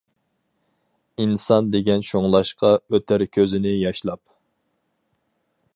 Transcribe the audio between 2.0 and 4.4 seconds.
شۇڭلاشقا، ئۆتەر كۆزىنى ياشلاپ.